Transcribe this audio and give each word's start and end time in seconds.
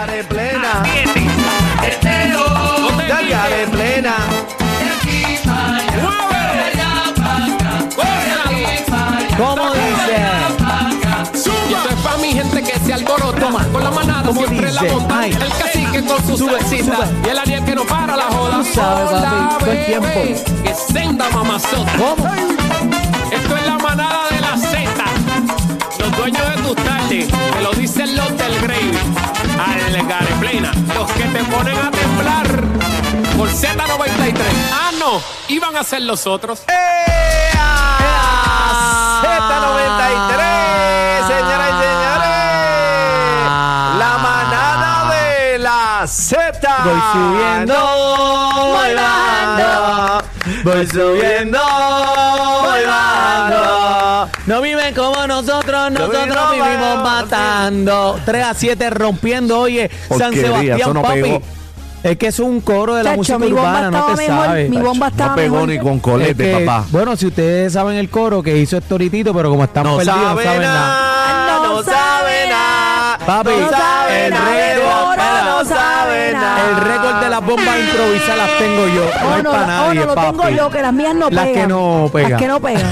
Dale. 0.00 0.22
Mueve. 0.24 1.64
Gózalo. 7.96 8.50
¿Cómo 9.36 9.72
dice? 9.72 10.16
Y 11.68 11.72
esto 11.74 11.88
es 11.88 11.94
para 12.02 12.16
mi 12.18 12.32
gente 12.32 12.62
que 12.62 12.78
se 12.80 12.92
alborota. 12.92 13.48
Con 13.72 13.82
la 13.84 13.90
manada 13.90 14.22
¿Cómo 14.24 14.40
siempre 14.40 14.66
dice? 14.70 14.84
la 14.84 14.92
monta. 14.92 15.26
El 15.26 15.38
cacique 15.38 16.04
con 16.04 16.26
su 16.26 16.36
Sube, 16.38 16.60
salsita 16.60 16.96
sube. 16.96 17.06
Y 17.24 17.28
el 17.30 17.38
Ariel 17.38 17.64
que 17.64 17.74
no 17.74 17.84
para 17.84 18.16
la 18.16 18.24
joda 18.24 18.58
Tú 18.58 18.64
sabes, 18.74 19.10
papi, 19.10 19.26
todo 19.58 19.70
el 19.70 19.76
bebé, 19.78 19.84
tiempo. 19.86 20.08
Que 20.64 20.74
senda 20.74 21.28
mamazota 21.30 21.92
¿Cómo? 21.96 22.28
Esto 23.32 23.56
es 23.56 23.66
la 23.66 23.78
manada 23.78 24.28
de 24.30 24.40
la 24.40 24.56
Z 24.56 25.04
Los 26.14 26.18
dueños 26.18 26.56
de 26.56 26.62
tus 26.62 26.76
tardes 26.76 27.26
Te 27.28 27.60
lo 27.60 27.72
dicen 27.72 28.16
los 28.16 28.28
del 28.36 28.60
Gravy 28.60 28.96
Al 29.58 30.06
Gareplena 30.06 30.70
Los 30.94 31.10
que 31.12 31.24
te 31.24 31.42
ponen 31.44 31.76
a 31.76 31.90
temblar 31.90 32.46
Por 33.36 33.48
Z93 33.48 34.38
Ah, 34.72 34.92
no 34.98 35.20
Iban 35.48 35.76
a 35.76 35.82
ser 35.82 36.02
los 36.02 36.24
otros 36.26 36.62
Z93, 39.24 41.26
señoras 41.26 41.68
y 41.68 41.72
señores. 41.82 42.30
La 43.98 44.12
manada 44.22 44.92
de 45.14 45.58
la 45.58 46.06
Z. 46.06 46.68
Voy 46.84 47.00
subiendo, 47.12 47.74
voy 48.54 48.94
bajando. 48.94 50.22
Voy 50.64 50.86
subiendo. 50.86 51.58
No 54.46 54.60
viven 54.60 54.94
como 54.94 55.26
nosotros, 55.26 55.90
nosotros 55.90 56.16
vivimos 56.26 56.50
vivimos 56.52 57.02
matando. 57.02 58.12
matando. 58.12 58.20
3 58.26 58.44
a 58.44 58.54
7 58.54 58.90
rompiendo, 58.90 59.58
oye, 59.60 59.90
San 60.08 60.18
Porquería, 60.32 60.40
eso 60.48 60.54
Sebastián, 60.56 60.92
no 60.94 61.02
papi. 61.02 61.22
pegó. 61.22 61.42
Es 62.02 62.18
que 62.18 62.26
es 62.26 62.38
un 62.38 62.60
coro 62.60 62.94
de 62.96 63.02
la 63.02 63.10
Chacho, 63.12 63.16
música 63.20 63.38
mi 63.38 63.46
bomba 63.52 63.70
urbana, 63.70 63.90
no 63.90 64.04
te 64.04 64.16
mejor, 64.16 64.44
sabes. 64.46 64.68
mi 64.68 64.76
bomba 64.76 65.08
estaba 65.08 65.30
No 65.30 65.36
pegó 65.36 65.54
mejor. 65.64 65.68
ni 65.70 65.78
con 65.78 65.94
Es 65.96 66.02
colete, 66.02 66.44
que, 66.58 66.66
papá. 66.66 66.84
Bueno, 66.90 67.16
si 67.16 67.26
ustedes 67.28 67.72
saben 67.72 67.96
el 67.96 68.10
coro 68.10 68.42
que 68.42 68.58
hizo 68.58 68.76
Estoritito, 68.76 69.32
pero 69.32 69.48
como 69.48 69.64
están 69.64 69.84
No 69.84 69.96
perdidos, 69.96 70.18
no 70.18 70.24
sabe 70.26 70.44
saben 70.44 70.60
nada. 70.60 70.86
nada, 70.88 71.56
No 71.56 71.64
no 71.76 71.82
sabe 71.82 72.48
nada. 72.50 72.83
Papi, 73.26 73.50
no 73.60 73.70
sabe 73.70 74.24
el 74.26 74.30
nada. 74.30 74.44
récord, 74.52 75.18
no 75.44 75.64
sabe 75.64 76.32
nada. 76.32 76.70
El 76.70 76.76
récord 76.84 77.20
de 77.22 77.30
las 77.30 77.40
bombas 77.44 77.78
improvisadas 77.78 78.36
las 78.36 78.58
tengo 78.58 78.86
yo. 78.88 79.04
No, 79.04 79.34
Oh, 79.38 79.42
no, 79.42 79.50
para 79.50 79.62
oh, 79.64 79.66
nadie, 79.66 80.00
no, 80.00 80.06
lo 80.06 80.14
papi. 80.14 80.26
tengo 80.36 80.48
yo, 80.50 80.70
que 80.70 80.82
las 80.82 80.92
mías 80.92 81.14
no 81.14 81.30
Las 81.30 81.44
pegan. 81.46 81.62
que 81.62 81.66
no 81.68 82.10
pegan. 82.12 82.30
Las 82.30 82.40
que 82.40 82.48
no 82.48 82.60
pegan. 82.60 82.90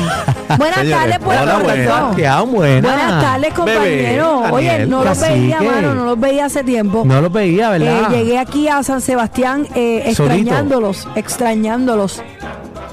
Buenas 0.59 0.79
Señores, 0.81 0.91
tardes, 1.19 1.19
hola, 1.25 1.53
Rico. 1.55 1.63
buenas. 1.65 2.17
Qué 2.17 2.51
buena. 2.51 2.89
Buenas 2.89 3.23
tardes, 3.23 3.55
compañero. 3.55 4.41
Bebé, 4.41 4.53
Oye, 4.53 4.67
Daniel, 4.69 4.91
no 4.91 5.05
los 5.05 5.21
veía, 5.21 5.63
mano, 5.63 5.95
no 5.95 6.05
los 6.05 6.21
veía 6.21 6.45
hace 6.47 6.63
tiempo. 6.65 7.03
No 7.07 7.21
los 7.21 7.33
veía, 7.33 7.75
Eh, 7.75 7.79
¿verdad? 7.79 8.11
llegué 8.11 8.39
aquí 8.39 8.69
a 8.69 8.83
San 8.83 9.01
Sebastián 9.01 9.67
eh, 9.75 10.13
Solito. 10.15 10.35
extrañándolos, 10.41 11.09
extrañándolos 11.15 12.23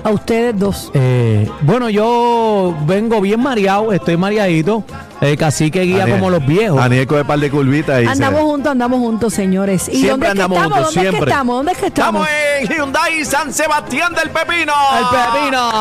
a 0.04 0.10
ustedes 0.12 0.58
dos. 0.58 0.90
Eh, 0.94 1.50
bueno, 1.62 1.90
yo 1.90 2.74
vengo 2.86 3.20
bien 3.22 3.42
mareado, 3.42 3.92
estoy 3.92 4.16
mareadito. 4.18 4.84
El 5.22 5.38
cacique 5.38 5.82
guía 5.82 6.08
como 6.10 6.30
los 6.30 6.46
viejos. 6.46 6.78
Daniel 6.80 7.06
coge 7.06 7.26
par 7.26 7.40
de 7.40 7.52
curvitas 7.52 8.02
y 8.02 8.06
se- 8.06 8.12
Andamos 8.12 8.42
juntos, 8.42 8.72
andamos 8.72 9.00
juntos, 9.00 9.34
señores. 9.34 9.90
¿Y 9.90 9.98
Siempre 10.02 10.10
dónde 10.12 10.28
es 10.28 10.34
que 10.34 10.40
estamos? 10.40 10.58
juntos, 10.60 10.94
¿Dónde 10.96 11.10
es 11.10 11.14
que 11.16 11.20
estamos? 11.20 11.56
¿Dónde 11.58 11.72
es 11.74 11.78
que 11.78 11.86
estamos? 11.88 12.28
Estamos 12.28 12.70
en 12.72 12.78
Hyundai 12.78 13.26
San 13.26 13.54
Sebastián 13.54 14.14
del 14.14 14.30
Pepino. 14.30 14.74
¡El 14.98 15.06
pepino! 15.10 15.72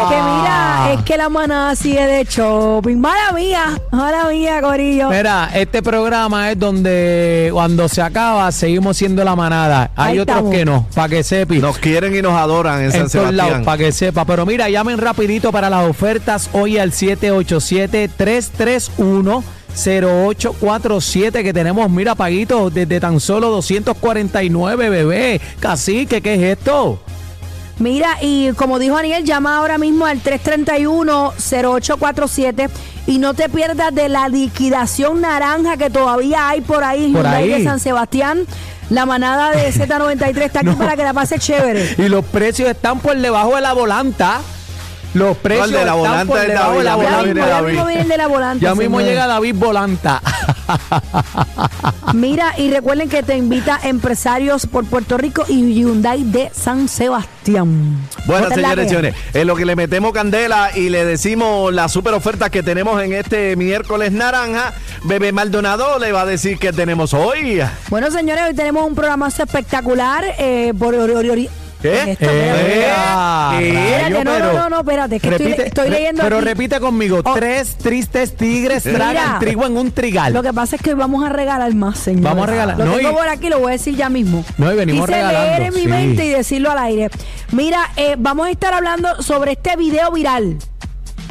Porque 0.00 0.14
mira, 0.16 0.92
es 0.94 1.02
que 1.02 1.16
la 1.18 1.28
manada 1.28 1.76
sigue 1.76 2.06
de 2.06 2.24
shopping. 2.24 2.96
Mala 2.96 3.32
mía, 3.32 3.78
mala 3.90 4.28
mía, 4.28 4.62
Corillo. 4.62 5.10
Mira, 5.10 5.50
este 5.54 5.82
programa 5.82 6.50
es 6.50 6.58
donde 6.58 7.50
cuando 7.52 7.88
se 7.88 8.00
acaba 8.00 8.50
seguimos 8.50 8.96
siendo 8.96 9.22
la 9.24 9.36
manada. 9.36 9.90
Hay 9.94 10.12
Ahí 10.14 10.18
otros 10.20 10.36
estamos. 10.38 10.54
que 10.54 10.64
no, 10.64 10.86
para 10.94 11.08
que 11.10 11.22
sepi. 11.22 11.58
Nos 11.58 11.78
quieren 11.78 12.16
y 12.16 12.22
nos 12.22 12.32
adoran 12.32 12.80
en, 12.82 12.92
San 12.92 13.00
en 13.02 13.06
lados, 13.08 13.12
Sebastián. 13.50 13.64
para 13.64 13.78
que 13.78 13.92
sepa. 13.92 14.24
Pero 14.24 14.46
mira, 14.46 14.70
llamen 14.70 14.96
rapidito 14.98 15.52
para 15.52 15.68
las 15.68 15.86
ofertas 15.88 16.48
hoy 16.54 16.78
al 16.78 16.92
787-331. 18.96 19.42
0847 19.76 21.44
que 21.44 21.52
tenemos, 21.52 21.90
mira, 21.90 22.14
paguitos 22.14 22.72
desde 22.72 22.98
tan 22.98 23.20
solo 23.20 23.50
249, 23.50 24.88
bebé. 24.88 25.38
Cacique, 25.60 26.22
¿qué 26.22 26.34
es 26.34 26.42
esto? 26.58 26.98
Mira, 27.78 28.16
y 28.22 28.52
como 28.52 28.78
dijo 28.78 28.96
Aniel, 28.96 29.22
llama 29.24 29.58
ahora 29.58 29.76
mismo 29.76 30.06
al 30.06 30.22
331-0847 30.22 32.70
y 33.06 33.18
no 33.18 33.34
te 33.34 33.50
pierdas 33.50 33.94
de 33.94 34.08
la 34.08 34.30
liquidación 34.30 35.20
naranja 35.20 35.76
que 35.76 35.90
todavía 35.90 36.48
hay 36.48 36.62
por 36.62 36.82
ahí, 36.82 37.12
Por 37.12 37.26
ahí. 37.26 37.50
de 37.50 37.62
San 37.64 37.78
Sebastián. 37.78 38.46
La 38.88 39.04
manada 39.04 39.50
de 39.50 39.70
Z93 39.74 40.38
está 40.42 40.60
aquí 40.60 40.68
No. 40.70 40.78
para 40.78 40.96
que 40.96 41.02
la 41.02 41.12
pase 41.12 41.38
chévere. 41.38 41.96
Y 41.98 42.08
los 42.08 42.24
precios 42.24 42.70
están 42.70 42.98
por 43.00 43.14
debajo 43.18 43.56
de 43.56 43.60
la 43.60 43.74
volanta. 43.74 44.40
Los 45.16 45.36
precios 45.38 45.70
de 45.70 45.84
la 45.84 45.94
volanta 45.94 46.26
por 46.26 46.38
es 46.38 46.48
la 46.48 46.54
David, 46.54 46.84
Ya 46.84 47.06
mismo, 47.06 47.44
volanta. 47.44 47.46
ya 47.46 47.62
mismo 47.62 47.86
vienen 47.86 48.08
de 48.08 48.16
la 48.18 48.26
volante. 48.26 48.64
Ya 48.64 48.74
mismo 48.74 49.00
llega 49.00 49.26
David 49.26 49.54
Volanta. 49.56 50.22
Mira, 52.12 52.54
y 52.58 52.70
recuerden 52.70 53.08
que 53.08 53.22
te 53.22 53.36
invita 53.36 53.80
Empresarios 53.82 54.66
por 54.66 54.84
Puerto 54.84 55.16
Rico 55.16 55.44
y 55.48 55.74
Hyundai 55.74 56.22
de 56.22 56.50
San 56.52 56.88
Sebastián. 56.88 57.96
Bueno, 58.26 58.48
la 58.48 58.54
señores 58.54 58.88
señores, 58.88 59.14
en 59.32 59.46
lo 59.46 59.56
que 59.56 59.64
le 59.64 59.74
metemos 59.74 60.12
candela 60.12 60.70
y 60.74 60.90
le 60.90 61.04
decimos 61.06 61.72
las 61.72 61.92
super 61.92 62.12
ofertas 62.12 62.50
que 62.50 62.62
tenemos 62.62 63.02
en 63.02 63.14
este 63.14 63.56
miércoles 63.56 64.12
naranja, 64.12 64.74
Bebé 65.04 65.32
Maldonado 65.32 65.98
le 65.98 66.12
va 66.12 66.22
a 66.22 66.26
decir 66.26 66.58
que 66.58 66.72
tenemos 66.72 67.14
hoy. 67.14 67.62
Bueno, 67.88 68.10
señores, 68.10 68.44
hoy 68.48 68.54
tenemos 68.54 68.86
un 68.86 68.94
programazo 68.94 69.44
espectacular. 69.44 70.24
Eh, 70.38 70.74
por, 70.78 70.94
¿Qué? 71.80 72.12
Esto. 72.12 72.26
Eh, 72.28 72.92
no, 74.76 74.80
espérate, 74.80 75.20
que 75.20 75.28
estoy, 75.28 75.46
Repite, 75.46 75.66
estoy 75.68 75.84
re- 75.88 75.90
leyendo 75.90 76.22
Pero 76.22 76.36
aquí. 76.36 76.44
repite 76.44 76.80
conmigo. 76.80 77.20
Oh. 77.24 77.34
Tres 77.34 77.76
tristes 77.76 78.36
tigres 78.36 78.82
tragan 78.82 79.38
trigo 79.38 79.66
en 79.66 79.76
un 79.76 79.90
trigal. 79.90 80.32
Lo 80.32 80.42
que 80.42 80.52
pasa 80.52 80.76
es 80.76 80.82
que 80.82 80.90
hoy 80.90 80.96
vamos 80.96 81.24
a 81.24 81.28
regalar 81.28 81.74
más, 81.74 81.98
señor. 81.98 82.22
Vamos 82.22 82.44
a 82.48 82.50
regalar. 82.50 82.78
Lo 82.78 82.84
No, 82.86 82.94
tengo 82.96 83.10
y- 83.10 83.14
por 83.14 83.28
aquí, 83.28 83.48
lo 83.48 83.58
voy 83.60 83.68
a 83.68 83.72
decir 83.72 83.96
ya 83.96 84.08
mismo. 84.08 84.44
No, 84.58 84.72
y 84.72 84.76
venimos 84.76 85.06
Quise 85.06 85.16
regalando, 85.18 85.48
leer 85.50 85.62
en 85.62 85.74
mi 85.74 85.80
sí. 85.82 85.88
mente 85.88 86.24
y 86.24 86.28
decirlo 86.28 86.70
al 86.70 86.78
aire. 86.78 87.10
Mira, 87.52 87.90
eh, 87.96 88.16
vamos 88.18 88.46
a 88.46 88.50
estar 88.50 88.74
hablando 88.74 89.22
sobre 89.22 89.52
este 89.52 89.76
video 89.76 90.10
viral. 90.12 90.56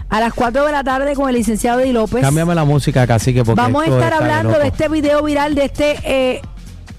A 0.07 0.19
las 0.19 0.34
4 0.34 0.66
de 0.66 0.72
la 0.72 0.84
tarde 0.84 1.13
con 1.16 1.28
el 1.29 1.35
licenciado 1.35 1.79
Di 1.79 1.91
López. 1.91 2.22
Cámbiame 2.22 2.53
la 2.55 2.63
música, 2.63 3.05
cacique, 3.07 3.44
porque 3.44 3.59
Vamos 3.59 3.84
a 3.84 3.89
estar 3.89 4.13
hablando 4.13 4.50
loco. 4.51 4.61
de 4.61 4.67
este 4.69 4.88
video 4.88 5.23
viral 5.23 5.55
de 5.55 5.66
este 5.66 5.97
eh, 6.03 6.41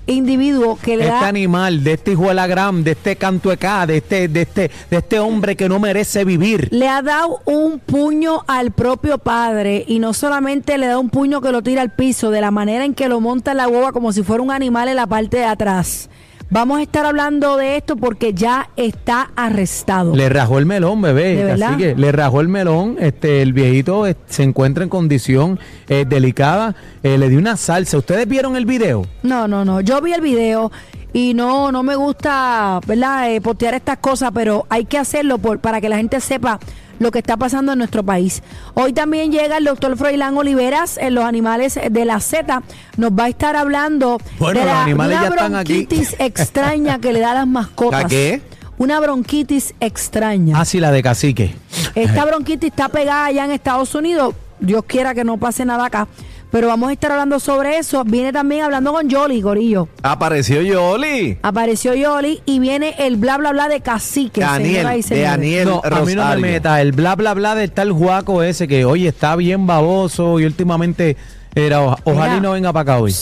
individuo 0.06 0.78
que 0.80 0.96
le 0.96 1.04
Este 1.04 1.14
da 1.14 1.28
animal, 1.28 1.82
de 1.82 1.94
este 1.94 2.12
hijo 2.12 2.28
de 2.28 2.34
la 2.34 2.46
gran, 2.46 2.84
de 2.84 2.92
este 2.92 3.16
canto 3.16 3.48
de 3.48 3.54
acá, 3.54 3.86
de 3.86 3.98
este, 3.98 4.28
de 4.28 4.42
este, 4.42 4.70
de 4.90 4.96
este 4.96 5.18
hombre 5.18 5.56
que 5.56 5.68
no 5.68 5.78
merece 5.78 6.24
vivir. 6.24 6.68
le 6.70 6.88
ha 6.88 7.02
dado 7.02 7.40
un 7.44 7.78
puño 7.78 8.42
al 8.46 8.70
propio 8.70 9.18
padre 9.18 9.84
y 9.86 9.98
no 9.98 10.14
solamente 10.14 10.78
le 10.78 10.86
da 10.86 10.98
un 10.98 11.10
puño 11.10 11.40
que 11.40 11.52
lo 11.52 11.62
tira 11.62 11.82
al 11.82 11.90
piso, 11.90 12.30
de 12.30 12.40
la 12.40 12.50
manera 12.50 12.84
en 12.84 12.94
que 12.94 13.08
lo 13.08 13.20
monta 13.20 13.50
en 13.50 13.58
la 13.58 13.66
boba 13.66 13.92
como 13.92 14.12
si 14.12 14.22
fuera 14.22 14.42
un 14.42 14.50
animal 14.50 14.88
en 14.88 14.96
la 14.96 15.06
parte 15.06 15.38
de 15.38 15.44
atrás. 15.44 16.08
Vamos 16.48 16.78
a 16.78 16.82
estar 16.82 17.04
hablando 17.04 17.56
de 17.56 17.76
esto 17.76 17.96
porque 17.96 18.32
ya 18.32 18.70
está 18.76 19.30
arrestado. 19.34 20.14
Le 20.14 20.28
rajó 20.28 20.60
el 20.60 20.66
melón, 20.66 21.02
bebé. 21.02 21.34
¿De 21.34 21.44
verdad? 21.44 21.70
Así 21.70 21.78
que 21.78 21.94
le 21.96 22.12
rajó 22.12 22.40
el 22.40 22.48
melón. 22.48 22.96
Este, 23.00 23.42
el 23.42 23.52
viejito 23.52 24.06
eh, 24.06 24.16
se 24.26 24.44
encuentra 24.44 24.84
en 24.84 24.88
condición 24.88 25.58
eh, 25.88 26.04
delicada. 26.08 26.76
Eh, 27.02 27.18
le 27.18 27.28
dio 27.28 27.40
una 27.40 27.56
salsa. 27.56 27.98
¿Ustedes 27.98 28.28
vieron 28.28 28.54
el 28.54 28.64
video? 28.64 29.06
No, 29.24 29.48
no, 29.48 29.64
no. 29.64 29.80
Yo 29.80 30.00
vi 30.00 30.12
el 30.12 30.20
video 30.20 30.70
y 31.12 31.34
no, 31.34 31.72
no 31.72 31.82
me 31.82 31.96
gusta, 31.96 32.80
¿verdad? 32.86 33.26
Postear 33.42 33.74
estas 33.74 33.98
cosas, 33.98 34.30
pero 34.32 34.66
hay 34.68 34.84
que 34.84 34.98
hacerlo 34.98 35.38
por, 35.38 35.58
para 35.58 35.80
que 35.80 35.88
la 35.88 35.96
gente 35.96 36.20
sepa 36.20 36.60
lo 36.98 37.10
que 37.10 37.18
está 37.18 37.36
pasando 37.36 37.72
en 37.72 37.78
nuestro 37.78 38.02
país. 38.02 38.42
Hoy 38.74 38.92
también 38.92 39.32
llega 39.32 39.56
el 39.58 39.64
doctor 39.64 39.96
Froilán 39.96 40.36
Oliveras 40.36 40.98
en 40.98 41.14
los 41.14 41.24
animales 41.24 41.78
de 41.90 42.04
la 42.04 42.20
Z. 42.20 42.62
Nos 42.96 43.10
va 43.12 43.24
a 43.24 43.28
estar 43.28 43.56
hablando 43.56 44.18
Bueno, 44.38 44.60
de 44.60 44.66
los 44.66 44.74
la, 44.74 44.82
animales 44.84 45.18
una 45.18 45.28
ya 45.28 45.34
están 45.34 45.54
aquí. 45.56 45.72
bronquitis 45.86 46.16
extraña 46.18 46.98
que 46.98 47.12
le 47.12 47.20
da 47.20 47.32
a 47.32 47.34
las 47.34 47.46
mascotas. 47.46 48.02
¿La 48.04 48.08
qué? 48.08 48.42
Una 48.78 49.00
bronquitis 49.00 49.74
extraña. 49.80 50.60
Ah, 50.60 50.64
sí, 50.64 50.80
la 50.80 50.90
de 50.92 51.02
cacique. 51.02 51.54
Esta 51.94 52.24
bronquitis 52.26 52.70
está 52.70 52.88
pegada 52.88 53.26
allá 53.26 53.44
en 53.44 53.50
Estados 53.52 53.94
Unidos. 53.94 54.34
Dios 54.60 54.84
quiera 54.86 55.14
que 55.14 55.24
no 55.24 55.36
pase 55.38 55.64
nada 55.64 55.86
acá. 55.86 56.08
Pero 56.56 56.68
vamos 56.68 56.88
a 56.88 56.94
estar 56.94 57.12
hablando 57.12 57.38
sobre 57.38 57.76
eso. 57.76 58.02
Viene 58.02 58.32
también 58.32 58.62
hablando 58.62 58.90
con 58.90 59.10
Jolly, 59.10 59.42
Gorillo. 59.42 59.88
Apareció 60.02 60.62
Yoli. 60.62 61.36
Apareció 61.42 61.94
Yoli 61.94 62.40
y 62.46 62.60
viene 62.60 62.94
el 62.98 63.18
bla 63.18 63.36
bla 63.36 63.52
bla 63.52 63.68
de 63.68 63.82
cacique. 63.82 64.40
Daniel, 64.40 64.76
señoras 64.86 65.06
y 65.10 65.14
de. 65.16 65.20
Daniel. 65.20 65.68
No, 65.68 65.82
a 65.84 66.00
mí 66.00 66.14
no 66.14 66.26
me 66.30 66.36
meta. 66.36 66.80
El 66.80 66.92
bla, 66.92 67.14
bla, 67.14 67.34
bla 67.34 67.54
del 67.56 67.70
tal 67.72 67.92
Juaco 67.92 68.42
ese 68.42 68.66
que, 68.66 68.86
oye, 68.86 69.08
está 69.08 69.36
bien 69.36 69.66
baboso 69.66 70.40
y 70.40 70.46
últimamente 70.46 71.18
era, 71.54 71.82
oja- 71.82 71.98
ojalá 72.04 72.24
Mira. 72.28 72.36
y 72.38 72.40
no 72.40 72.52
venga 72.52 72.72
para 72.72 72.94
acá 72.94 73.02
hoy. 73.02 73.14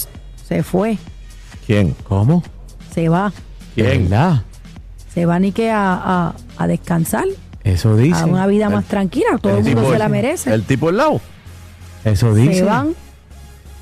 Se 0.49 0.63
fue, 0.63 0.97
¿Quién? 1.67 1.97
¿Cómo? 2.09 2.45
se 2.95 3.09
va. 3.09 3.33
¿Quién? 3.75 4.09
¿Verdad? 4.11 4.43
Se 5.13 5.27
va 5.27 5.41
ni 5.41 5.51
que 5.51 5.73
a, 5.73 5.93
a- 5.95 6.35
a 6.57 6.67
descansar, 6.69 7.25
Eso 7.65 7.97
dice. 7.97 8.21
a 8.21 8.27
una 8.27 8.47
vida 8.47 8.71
más 8.71 8.85
tranquila. 8.85 9.39
Todo 9.43 9.55
el 9.55 9.59
El 9.59 9.65
mundo 9.65 9.81
tipo- 9.81 9.93
se 9.93 9.99
la 9.99 10.09
merece. 10.09 10.55
El 10.55 10.63
tipo 10.63 10.91
al 10.91 10.99
lado. 10.99 11.21
Eso 12.05 12.33
dice. 12.33 12.55
se 12.55 12.63
van. 12.63 12.95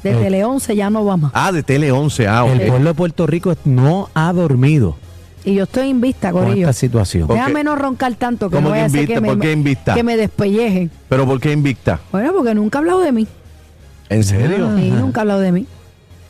De 0.03 0.11
Eh. 0.11 0.17
Tele 0.23 0.45
11 0.45 0.75
ya 0.77 0.91
no 0.91 1.05
va 1.05 1.17
más. 1.17 1.31
Ah, 1.35 1.53
de 1.53 1.63
Tele 1.63 1.93
11. 1.93 2.27
Ah, 2.29 2.45
El 2.47 2.61
ok. 2.61 2.67
pueblo 2.69 2.89
de 2.91 2.95
Puerto 2.95 3.27
Rico 3.27 3.55
no 3.65 4.09
ha 4.15 4.33
dormido 4.33 4.97
Y 5.45 5.55
yo 5.55 5.65
estoy 5.65 5.89
invista, 5.89 6.31
con 6.33 6.45
Corillo. 6.45 6.69
esta 6.69 6.73
situación. 6.79 7.29
Déjame 7.29 7.65
no 7.65 7.75
roncar 7.77 8.15
tanto 8.15 8.49
que 8.51 8.57
¿Cómo 8.57 8.69
no 8.69 8.75
que 8.75 8.81
vaya 8.81 8.87
a 8.87 8.91
ser 8.91 9.07
que 9.07 9.21
me, 9.21 9.29
¿Por 9.29 9.39
qué 9.41 9.53
invista? 9.53 9.95
que 9.95 10.03
me 10.03 10.17
despellejen. 10.17 10.91
¿Pero 11.09 11.27
por 11.27 11.41
qué 11.41 11.53
invicta? 11.53 12.01
Bueno, 12.13 12.33
porque 12.33 12.55
nunca 12.55 12.79
ha 12.79 12.81
hablado 12.81 13.01
de 13.01 13.13
mí. 13.13 13.27
¿En 14.09 14.25
serio? 14.25 14.71
Sí, 14.77 14.91
nunca 14.91 15.21
ha 15.21 15.23
hablado 15.23 15.41
de 15.41 15.53
mí. 15.53 15.67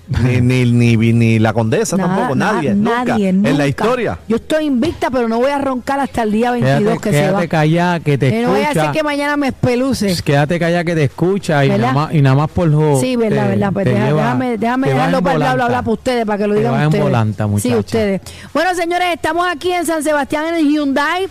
Ni, 0.23 0.41
ni, 0.41 0.97
ni, 0.97 1.13
ni 1.13 1.39
la 1.39 1.53
condesa 1.53 1.97
Nada, 1.97 2.09
tampoco, 2.17 2.35
nada, 2.35 2.53
nadie. 2.55 2.75
nunca. 2.75 3.05
nadie, 3.05 3.29
En 3.29 3.57
la 3.57 3.67
historia. 3.67 4.19
Yo 4.29 4.37
estoy 4.37 4.65
invicta, 4.67 5.11
pero 5.11 5.27
no 5.29 5.39
voy 5.39 5.51
a 5.51 5.59
roncar 5.59 6.01
hasta 6.01 6.23
el 6.25 6.33
día 6.33 6.51
22 6.51 6.79
Quédate, 6.81 7.01
que 7.01 7.11
se 7.13 7.21
va. 7.23 7.29
quédate 7.29 7.49
callada, 7.49 8.01
que 8.01 8.19
te 8.19 8.29
Eh, 8.29 8.43
no 8.43 8.49
voy 8.51 8.59
a 8.59 8.63
escucha. 8.65 8.81
hacer 8.83 8.93
que 8.93 9.03
mañana 9.03 9.37
me 9.37 9.49
espeluce. 9.49 10.07
Pues 10.07 10.21
Quédate 10.23 10.59
callada 10.59 10.85
que 10.85 10.95
te 10.95 11.05
escucha 11.05 11.65
y 11.65 11.69
nada, 11.71 11.93
más, 11.93 12.13
y 12.15 12.21
nada 12.21 12.37
más 12.37 12.51
por 12.51 12.69
lo. 12.69 13.01
Sí, 13.01 13.17
verdad, 13.17 13.43
te- 13.45 13.49
verdad. 13.51 13.73
Pues 13.73 13.85
te 13.85 13.91
deja- 13.93 14.07
lleva- 14.07 14.23
déjame, 14.23 14.59
déjame 14.59 14.89
dejarlo 14.89 15.23
para 15.23 15.35
volanta. 15.37 15.55
bla 15.67 15.83
para 15.83 15.91
ustedes, 15.93 16.27
para 16.27 16.39
que 16.39 16.47
lo 16.49 16.55
digan 16.55 16.73
vas 16.73 16.81
en 16.83 16.87
ustedes. 16.89 17.05
volanta, 17.05 17.49
sí, 17.59 17.75
ustedes. 17.75 18.21
Bueno, 18.53 18.75
señores, 18.75 19.09
estamos 19.15 19.47
aquí 19.51 19.73
en 19.73 19.87
San 19.87 20.03
Sebastián 20.03 20.47
en 20.49 20.55
el 20.57 20.69
Hyundai 20.69 21.27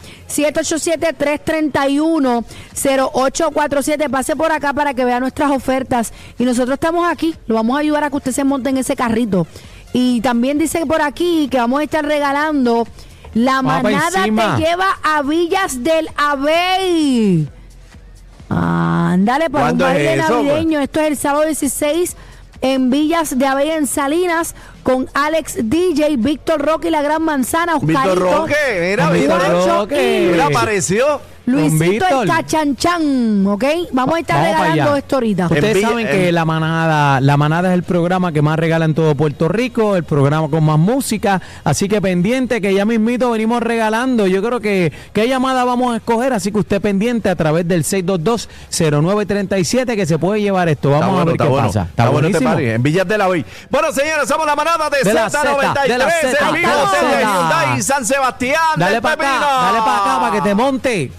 787-331-0847. 2.74 4.10
Pase 4.10 4.36
por 4.36 4.52
acá 4.52 4.74
para 4.74 4.94
que 4.94 5.06
vea 5.06 5.20
nuestras 5.20 5.52
ofertas. 5.52 6.14
Y 6.40 6.44
nosotros 6.46 6.76
estamos 6.76 7.10
aquí. 7.10 7.36
Lo 7.48 7.56
vamos 7.56 7.76
a 7.78 7.80
ayudar 7.80 8.04
a 8.06 8.10
que 8.10 8.18
usted 8.18 8.32
se 8.32 8.44
monte 8.44 8.61
en 8.70 8.78
ese 8.78 8.96
carrito. 8.96 9.48
Y 9.94 10.22
también 10.22 10.58
dice 10.58 10.86
por 10.86 11.02
aquí 11.02 11.48
que 11.50 11.58
vamos 11.58 11.82
a 11.82 11.84
estar 11.84 12.06
regalando 12.06 12.88
la 13.34 13.62
manada 13.62 14.24
te 14.24 14.64
lleva 14.64 14.98
a 15.04 15.22
Villas 15.22 15.84
del 15.84 16.10
Abey. 16.16 17.48
Ándale 18.50 19.50
para 19.50 19.72
un 19.72 19.78
¿Cuándo 19.78 19.88
es 19.88 19.94
baile 19.94 20.16
pues? 20.18 20.30
navideño. 20.30 20.80
Esto 20.82 21.00
es 21.00 21.08
el 21.08 21.18
sábado 21.18 21.46
16 21.46 22.16
en 22.62 22.90
Villas 22.90 23.38
de 23.38 23.46
Abey 23.46 23.72
en 23.72 23.88
Salinas 23.88 24.56
con 24.84 25.10
Alex 25.14 25.58
DJ, 25.64 26.18
Víctor 26.18 26.62
Roque 26.62 26.90
y 26.90 26.92
la 26.92 27.02
Gran 27.02 27.24
Manzana. 27.24 27.78
Víctor 27.80 28.10
Oscarito, 28.10 28.38
Roque, 28.38 28.90
mira, 28.90 29.10
Víctor 29.12 29.42
Víctor 29.42 29.68
Roque. 29.68 30.30
Mira, 30.32 30.48
apareció. 30.48 31.22
Luisito 31.46 32.22
el 32.22 32.28
Cachanchan, 32.28 33.46
¿ok? 33.48 33.64
Vamos 33.92 34.16
a 34.16 34.20
estar 34.20 34.38
Vamos 34.44 34.60
regalando 34.62 34.96
esto 34.96 35.16
ahorita. 35.16 35.46
Ustedes 35.48 35.82
saben 35.82 36.06
en- 36.08 36.12
que 36.12 36.32
la 36.32 36.46
manada, 36.46 37.20
la 37.20 37.38
manada 37.38 37.70
es 37.70 37.74
el 37.76 37.84
programa 37.84 38.32
que 38.32 38.42
más 38.42 38.58
regala 38.60 38.86
en 38.86 38.94
todo 38.94 39.16
Puerto 39.16 39.48
Rico, 39.48 39.96
el 39.96 40.04
programa 40.04 40.50
con 40.50 40.64
más 40.64 40.78
música, 40.80 41.42
así 41.64 41.88
que 41.90 42.02
pendiente 42.02 42.62
que 42.62 42.74
ya 42.74 42.86
mismito 42.86 43.32
venimos 43.32 43.62
regalando. 43.64 44.28
Yo 44.28 44.42
creo 44.44 44.60
que 44.60 44.92
qué 45.14 45.28
llamada 45.28 45.64
vamos 45.66 45.94
a 45.94 45.98
escoger, 45.98 46.34
así 46.34 46.52
que 46.52 46.60
usted 46.60 46.82
pendiente 46.82 47.30
a 47.30 47.36
través 47.36 47.68
del 47.68 47.84
622-0937 47.84 49.96
que 49.96 50.06
se 50.06 50.18
puede 50.20 50.42
llevar 50.42 50.70
esto. 50.70 50.92
Vamos 50.92 51.08
Está 51.08 51.10
a 51.10 51.14
bueno, 51.16 51.26
ver 51.26 51.34
está 51.36 51.44
qué 51.46 51.50
bueno. 51.50 51.68
pasa. 51.68 51.82
Está 51.90 52.10
bueno 52.10 52.28
este 52.28 52.38
buenísimo. 52.40 52.52
party 52.52 52.70
en 52.76 52.84
Villas 52.84 53.08
de 53.08 53.18
la 53.18 53.28
Hoy. 53.28 53.46
Bueno, 53.70 53.92
señores, 53.92 54.28
somos 54.28 54.46
la 54.46 54.56
manada 54.56 54.90
de, 54.90 55.04
De 55.04 55.14
la 55.14 55.30
Z93, 55.30 55.74
Z, 55.74 55.82
de 55.88 55.98
la 55.98 56.10
Z, 56.10 56.48
en 56.48 56.54
vivo 56.54 56.72
de. 56.72 57.24
Hyundai 57.24 57.82
San 57.82 58.06
Sebastián 58.06 58.56
Dale 58.78 59.02
para 59.02 59.14
acá, 59.16 59.40
dale 59.40 59.80
para 59.80 59.98
acá 59.98 60.20
para 60.20 60.32
que 60.36 60.42
te 60.42 60.56
monte. 60.56 61.12